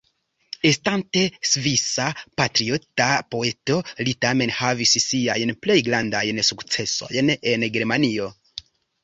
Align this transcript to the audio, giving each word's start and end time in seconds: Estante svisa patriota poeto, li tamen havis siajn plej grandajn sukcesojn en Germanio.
Estante 0.67 1.21
svisa 1.49 2.07
patriota 2.41 3.09
poeto, 3.35 3.77
li 4.07 4.15
tamen 4.27 4.55
havis 4.61 4.95
siajn 5.05 5.55
plej 5.67 5.77
grandajn 5.91 6.43
sukcesojn 6.51 7.31
en 7.55 7.69
Germanio. 7.79 8.33